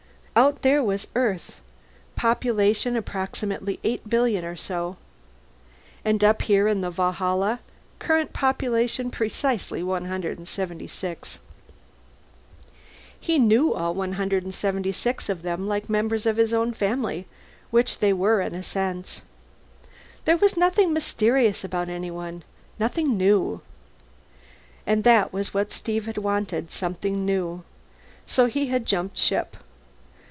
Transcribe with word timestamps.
_Out 0.43 0.61
there 0.61 0.81
was 0.81 1.07
Earth, 1.13 1.59
population 2.15 2.95
approximately 2.95 3.79
eight 3.83 4.09
billion 4.09 4.45
or 4.45 4.55
so. 4.55 4.95
And 6.05 6.23
up 6.23 6.43
here 6.43 6.69
is 6.69 6.79
the 6.79 6.89
Valhalla, 6.89 7.59
current 7.99 8.31
population 8.31 9.11
precisely 9.11 9.83
176. 9.83 11.37
He 13.19 13.37
knew 13.37 13.73
all 13.73 13.93
176 13.93 15.27
of 15.29 15.41
them 15.41 15.67
like 15.67 15.89
members 15.89 16.25
of 16.25 16.37
his 16.37 16.53
own 16.53 16.71
family 16.73 17.27
which 17.69 17.99
they 17.99 18.13
were, 18.13 18.39
in 18.39 18.55
a 18.55 18.63
sense. 18.63 19.23
There 20.23 20.37
was 20.37 20.55
nothing 20.55 20.93
mysterious 20.93 21.65
about 21.65 21.89
anyone, 21.89 22.43
nothing 22.79 23.17
new. 23.17 23.59
And 24.87 25.03
that 25.03 25.33
was 25.33 25.53
what 25.53 25.73
Steve 25.73 26.05
had 26.05 26.17
wanted: 26.19 26.71
something 26.71 27.25
new. 27.25 27.63
So 28.25 28.45
he 28.45 28.67
had 28.67 28.85
jumped 28.85 29.17
ship. 29.17 29.57